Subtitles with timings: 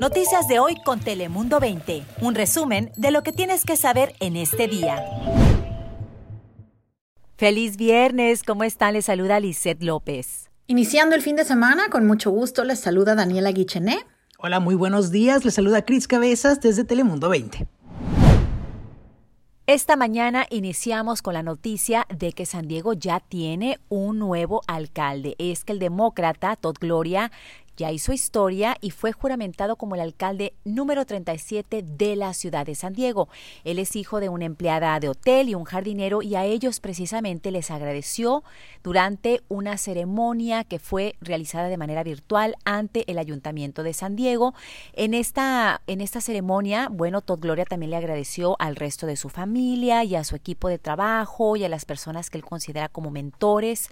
[0.00, 2.04] Noticias de hoy con Telemundo 20.
[2.20, 5.02] Un resumen de lo que tienes que saber en este día.
[7.36, 8.92] Feliz viernes, ¿cómo están?
[8.92, 10.50] Les saluda Lisette López.
[10.66, 13.98] Iniciando el fin de semana, con mucho gusto les saluda Daniela Guichené.
[14.38, 15.44] Hola, muy buenos días.
[15.44, 17.66] Les saluda Cris Cabezas desde Telemundo 20.
[19.68, 25.34] Esta mañana iniciamos con la noticia de que San Diego ya tiene un nuevo alcalde.
[25.38, 27.32] Es que el demócrata Todd Gloria
[27.76, 32.74] ya hizo historia y fue juramentado como el alcalde número 37 de la ciudad de
[32.74, 33.28] San Diego.
[33.64, 37.50] Él es hijo de una empleada de hotel y un jardinero y a ellos precisamente
[37.50, 38.44] les agradeció
[38.82, 44.54] durante una ceremonia que fue realizada de manera virtual ante el Ayuntamiento de San Diego.
[44.92, 49.28] En esta, en esta ceremonia, bueno, Todd Gloria también le agradeció al resto de su
[49.28, 53.10] familia y a su equipo de trabajo y a las personas que él considera como
[53.10, 53.90] mentores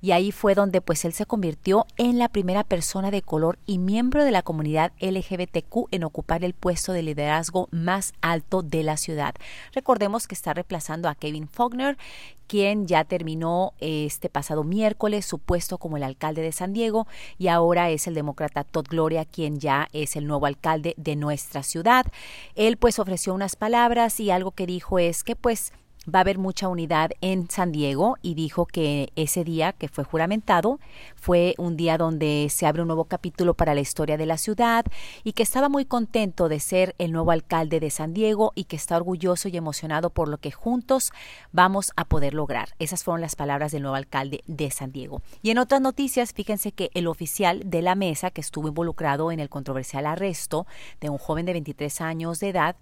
[0.00, 3.78] y ahí fue donde pues él se convirtió en la primera persona de color y
[3.78, 8.96] miembro de la comunidad LGBTQ en ocupar el puesto de liderazgo más alto de la
[8.96, 9.34] ciudad.
[9.72, 11.96] Recordemos que está reemplazando a Kevin Faulkner,
[12.46, 17.06] quien ya terminó este pasado miércoles su puesto como el alcalde de San Diego
[17.38, 21.62] y ahora es el demócrata Todd Gloria quien ya es el nuevo alcalde de nuestra
[21.62, 22.06] ciudad.
[22.56, 25.72] Él pues ofreció unas palabras y algo que dijo es que pues
[26.06, 30.04] va a haber mucha unidad en San Diego y dijo que ese día que fue
[30.04, 30.80] juramentado
[31.14, 34.86] fue un día donde se abre un nuevo capítulo para la historia de la ciudad
[35.24, 38.76] y que estaba muy contento de ser el nuevo alcalde de San Diego y que
[38.76, 41.12] está orgulloso y emocionado por lo que juntos
[41.52, 42.70] vamos a poder lograr.
[42.78, 45.22] Esas fueron las palabras del nuevo alcalde de San Diego.
[45.42, 49.40] Y en otras noticias, fíjense que el oficial de la mesa que estuvo involucrado en
[49.40, 50.66] el controversial arresto
[51.00, 52.76] de un joven de 23 años de edad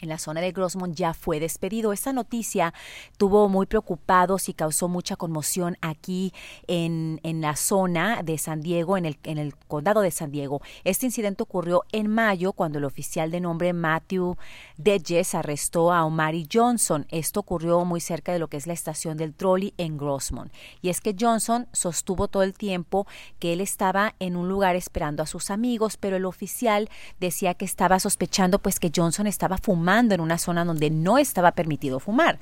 [0.00, 1.92] en la zona de Grossmont ya fue despedido.
[1.92, 2.74] Esta noticia
[3.16, 6.32] tuvo muy preocupados y causó mucha conmoción aquí
[6.66, 10.60] en, en la zona de San Diego, en el, en el condado de San Diego.
[10.84, 14.36] Este incidente ocurrió en mayo cuando el oficial de nombre Matthew
[14.76, 17.06] Dedges arrestó a Omari Johnson.
[17.10, 20.52] Esto ocurrió muy cerca de lo que es la estación del trolley en Grossmont.
[20.82, 23.06] Y es que Johnson sostuvo todo el tiempo
[23.38, 26.88] que él estaba en un lugar esperando a sus amigos, pero el oficial
[27.18, 31.52] decía que estaba sospechando pues que Johnson estaba fumando en una zona donde no estaba
[31.52, 32.38] permitido fumar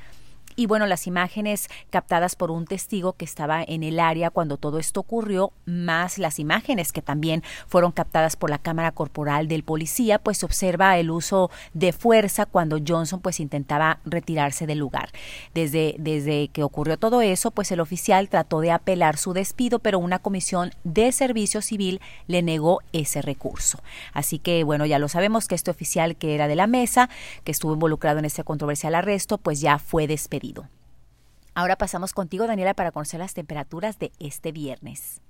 [0.59, 4.81] y bueno, las imágenes captadas por un testigo que estaba en el área cuando todo
[4.81, 10.19] esto ocurrió, más las imágenes que también fueron captadas por la cámara corporal del policía,
[10.19, 15.11] pues observa el uso de fuerza cuando Johnson pues intentaba retirarse del lugar.
[15.55, 20.01] Desde, desde que ocurrió todo eso, pues el oficial trató de apelar su despido, pero
[20.01, 23.81] una comisión de servicio civil le negó ese recurso.
[24.13, 27.11] Así que bueno, ya lo sabemos que este oficial que era de la mesa,
[27.45, 30.48] que estuvo involucrado en este controversial arresto, pues ya fue despedido.
[31.55, 35.21] Ahora pasamos contigo, Daniela, para conocer las temperaturas de este viernes.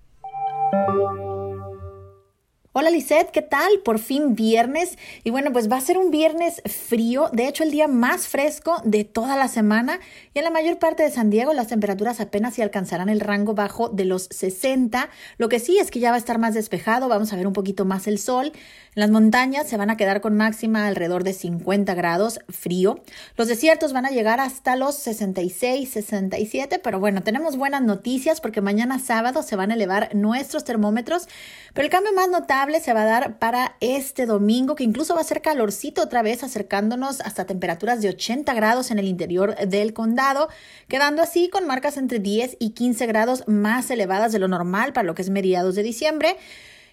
[2.81, 3.81] Hola Lisette, ¿qué tal?
[3.85, 4.99] Por fin viernes.
[5.25, 8.81] Y bueno, pues va a ser un viernes frío, de hecho el día más fresco
[8.85, 9.99] de toda la semana.
[10.33, 13.55] Y en la mayor parte de San Diego las temperaturas apenas se alcanzarán el rango
[13.55, 15.11] bajo de los 60.
[15.39, 17.53] Lo que sí es que ya va a estar más despejado, vamos a ver un
[17.53, 18.53] poquito más el sol.
[18.95, 23.03] En las montañas se van a quedar con máxima alrededor de 50 grados frío.
[23.37, 26.79] Los desiertos van a llegar hasta los 66, 67.
[26.79, 31.29] Pero bueno, tenemos buenas noticias porque mañana sábado se van a elevar nuestros termómetros.
[31.75, 35.23] Pero el cambio más notable se va a dar para este domingo, que incluso va
[35.23, 39.93] a ser calorcito otra vez, acercándonos hasta temperaturas de 80 grados en el interior del
[39.93, 40.49] condado,
[40.87, 45.07] quedando así con marcas entre 10 y 15 grados más elevadas de lo normal para
[45.07, 46.37] lo que es mediados de diciembre.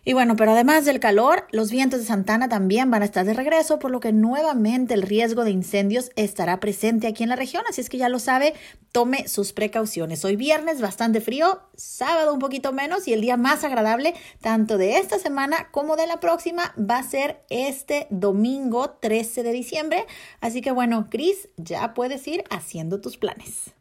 [0.08, 3.34] Y bueno, pero además del calor, los vientos de Santana también van a estar de
[3.34, 7.64] regreso, por lo que nuevamente el riesgo de incendios estará presente aquí en la región.
[7.68, 8.54] Así es que ya lo sabe,
[8.92, 10.24] tome sus precauciones.
[10.24, 15.00] Hoy viernes bastante frío, sábado un poquito menos y el día más agradable tanto de
[15.00, 20.06] esta semana como de la próxima va a ser este domingo 13 de diciembre.
[20.40, 23.74] Así que bueno, Cris, ya puedes ir haciendo tus planes.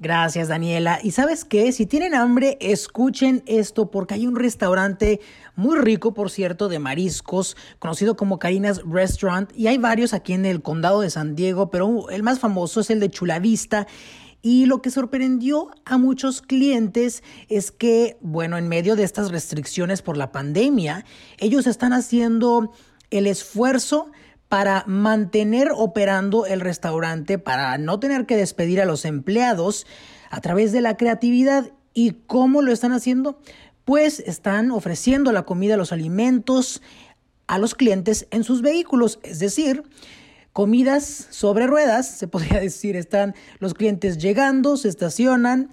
[0.00, 1.00] Gracias, Daniela.
[1.02, 5.18] Y sabes qué, si tienen hambre, escuchen esto porque hay un restaurante
[5.56, 10.46] muy rico, por cierto, de mariscos, conocido como Karina's Restaurant, y hay varios aquí en
[10.46, 13.88] el condado de San Diego, pero el más famoso es el de Chulavista.
[14.40, 20.00] Y lo que sorprendió a muchos clientes es que, bueno, en medio de estas restricciones
[20.00, 21.04] por la pandemia,
[21.38, 22.70] ellos están haciendo
[23.10, 24.12] el esfuerzo
[24.48, 29.86] para mantener operando el restaurante, para no tener que despedir a los empleados
[30.30, 31.72] a través de la creatividad.
[31.92, 33.38] ¿Y cómo lo están haciendo?
[33.84, 36.82] Pues están ofreciendo la comida, los alimentos
[37.46, 39.82] a los clientes en sus vehículos, es decir,
[40.52, 45.70] comidas sobre ruedas, se podría decir, están los clientes llegando, se estacionan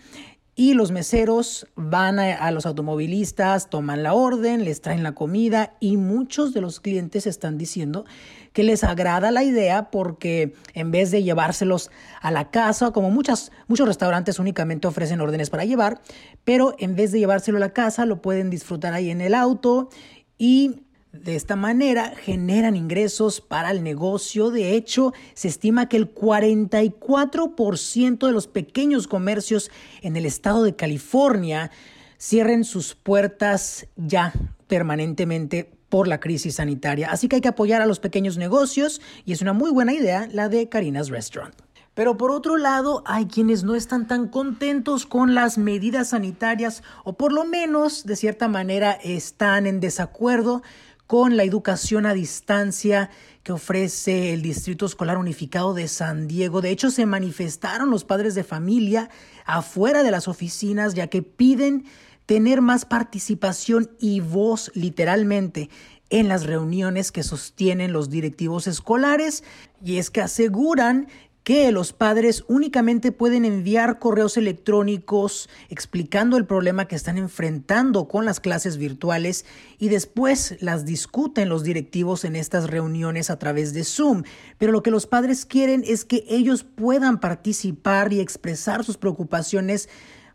[0.57, 5.97] y los meseros van a, los automovilistas, toman la orden, les traen la comida y
[5.97, 8.05] muchos de los clientes están diciendo
[8.53, 11.91] que les agrada la idea porque en vez de llevárselos
[12.21, 16.01] a la casa, como muchas, muchos restaurantes únicamente ofrecen órdenes para llevar,
[16.45, 19.89] pero en vez de llevárselo a la casa lo pueden disfrutar ahí en el auto
[20.37, 20.84] y
[21.23, 24.51] de esta manera generan ingresos para el negocio.
[24.51, 29.71] De hecho, se estima que el 44% de los pequeños comercios
[30.01, 31.71] en el estado de California
[32.17, 34.33] cierren sus puertas ya
[34.67, 37.09] permanentemente por la crisis sanitaria.
[37.11, 40.27] Así que hay que apoyar a los pequeños negocios y es una muy buena idea
[40.31, 41.55] la de Karina's Restaurant.
[41.93, 47.13] Pero por otro lado, hay quienes no están tan contentos con las medidas sanitarias o
[47.13, 50.61] por lo menos de cierta manera están en desacuerdo
[51.07, 53.09] con la educación a distancia
[53.43, 56.61] que ofrece el Distrito Escolar Unificado de San Diego.
[56.61, 59.09] De hecho, se manifestaron los padres de familia
[59.45, 61.85] afuera de las oficinas ya que piden
[62.25, 65.69] tener más participación y voz literalmente
[66.09, 69.43] en las reuniones que sostienen los directivos escolares
[69.83, 71.07] y es que aseguran
[71.45, 78.25] que los padres únicamente pueden enviar correos electrónicos explicando el problema que están enfrentando con
[78.25, 79.45] las clases virtuales
[79.77, 84.23] y después las discuten los directivos en estas reuniones a través de Zoom.
[84.57, 89.87] Pero lo que los padres quieren es que ellos puedan participar y expresar sus preocupaciones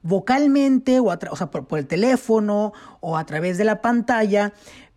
[0.02, 1.06] vocalmente o,
[1.66, 4.52] por el teléfono o a través de la pantalla,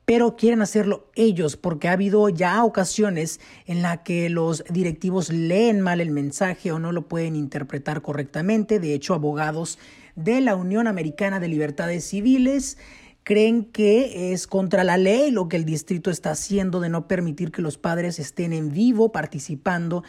[0.06, 5.82] pero quieren hacerlo ellos porque ha habido ya ocasiones en la que los directivos leen
[5.82, 8.80] mal el mensaje o no lo pueden interpretar correctamente.
[8.80, 9.80] De hecho, abogados
[10.16, 12.78] de la Unión Americana de Libertades Civiles
[13.24, 17.52] creen que es contra la ley lo que el distrito está haciendo de no permitir
[17.52, 20.04] que los padres estén en vivo participando.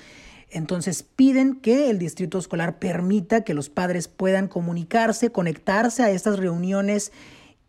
[0.51, 6.39] Entonces piden que el distrito escolar permita que los padres puedan comunicarse, conectarse a estas
[6.39, 7.13] reuniones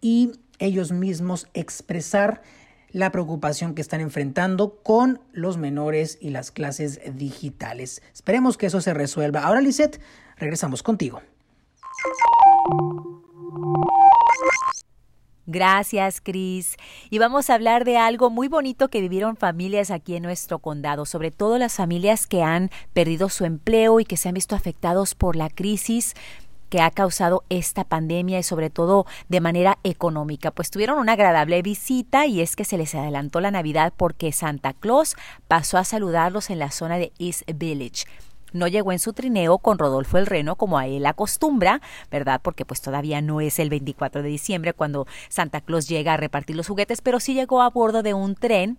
[0.02, 2.42] y ellos mismos expresar
[2.92, 8.02] la preocupación que están enfrentando con los menores y las clases digitales.
[8.14, 9.42] Esperemos que eso se resuelva.
[9.42, 10.00] Ahora, Lisette,
[10.38, 11.22] regresamos contigo.
[15.48, 16.76] Gracias, Cris.
[17.12, 21.06] Y vamos a hablar de algo muy bonito que vivieron familias aquí en nuestro condado,
[21.06, 25.14] sobre todo las familias que han perdido su empleo y que se han visto afectados
[25.14, 26.16] por la crisis
[26.76, 30.52] que ha causado esta pandemia y sobre todo de manera económica.
[30.52, 34.74] Pues tuvieron una agradable visita y es que se les adelantó la Navidad porque Santa
[34.74, 35.16] Claus
[35.48, 38.04] pasó a saludarlos en la zona de East Village
[38.52, 42.40] no llegó en su trineo con Rodolfo el Reno como a él acostumbra, ¿verdad?
[42.42, 46.56] Porque pues todavía no es el 24 de diciembre cuando Santa Claus llega a repartir
[46.56, 48.78] los juguetes, pero sí llegó a bordo de un tren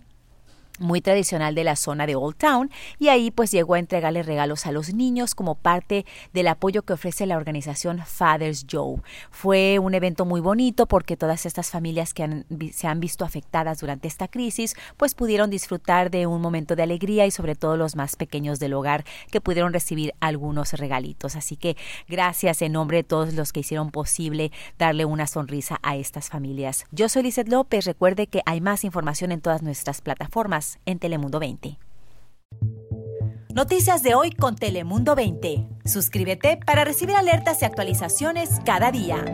[0.78, 4.67] muy tradicional de la zona de Old Town y ahí pues llegó a entregarle regalos
[4.67, 9.00] a los niños como parte del apoyo que ofrece la organización Fathers Joe.
[9.31, 14.08] Fue un evento muy bonito porque todas estas familias que se han visto afectadas durante
[14.08, 18.17] esta crisis pues pudieron disfrutar de un momento de alegría y sobre todo los más
[18.17, 21.37] pequeños del hogar que pudieron recibir algunos regalitos.
[21.37, 21.76] Así que
[22.08, 26.87] gracias en nombre de todos los que hicieron posible darle una sonrisa a estas familias.
[26.90, 31.38] Yo soy Lizeth López, recuerde que hay más información en todas nuestras plataformas en Telemundo
[31.38, 31.78] 20.
[33.54, 35.66] Noticias de hoy con Telemundo 20.
[35.86, 39.24] Suscríbete para recibir alertas y actualizaciones cada día.